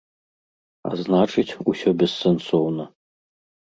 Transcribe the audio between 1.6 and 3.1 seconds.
усё бессэнсоўна.